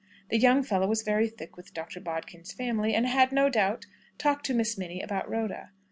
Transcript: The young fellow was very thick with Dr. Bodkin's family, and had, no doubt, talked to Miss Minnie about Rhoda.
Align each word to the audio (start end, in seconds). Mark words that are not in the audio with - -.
The 0.31 0.39
young 0.39 0.63
fellow 0.63 0.87
was 0.87 1.03
very 1.03 1.29
thick 1.29 1.55
with 1.55 1.75
Dr. 1.75 1.99
Bodkin's 1.99 2.51
family, 2.51 2.95
and 2.95 3.05
had, 3.05 3.31
no 3.31 3.49
doubt, 3.49 3.85
talked 4.17 4.47
to 4.47 4.53
Miss 4.55 4.75
Minnie 4.75 4.99
about 5.03 5.29
Rhoda. 5.29 5.69